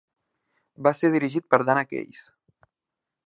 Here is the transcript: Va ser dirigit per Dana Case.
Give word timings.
Va 0.87 0.93
ser 0.99 1.11
dirigit 1.15 1.45
per 1.55 1.59
Dana 1.69 1.83
Case. 1.93 2.25